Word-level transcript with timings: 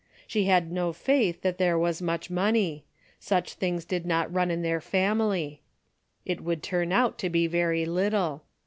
She 0.25 0.45
had 0.45 0.71
no 0.71 0.93
faith 0.93 1.41
that 1.43 1.59
there 1.59 1.77
was 1.77 2.01
much 2.01 2.31
money. 2.31 2.85
Such 3.19 3.53
things 3.53 3.85
did 3.85 4.03
not 4.03 4.33
run 4.33 4.49
in 4.49 4.63
their 4.63 4.81
family. 4.81 5.61
It 6.25 6.41
would 6.41 6.63
turn 6.63 6.91
out 6.91 7.19
to 7.19 7.29
be 7.29 7.45
very 7.45 7.85
little. 7.85 8.41